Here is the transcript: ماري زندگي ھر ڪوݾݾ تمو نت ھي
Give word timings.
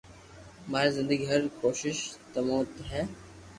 ماري 0.69 0.91
زندگي 0.97 1.25
ھر 1.31 1.41
ڪوݾݾ 1.59 1.97
تمو 2.31 2.57
نت 2.61 2.73
ھي 2.91 3.01